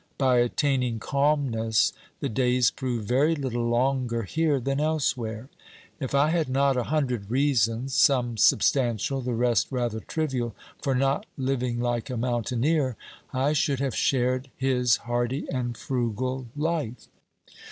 [0.17, 5.47] By attaining calmness the days prove very little longer here than elsewhere.
[5.99, 11.27] If I had not a hundred reasons, some substantial, the rest rather trivial, for not
[11.37, 12.95] living like a mountaineer,
[13.31, 17.07] I should have shaied his hardy and frugal life.